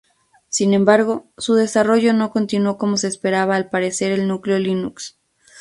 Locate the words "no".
2.11-2.31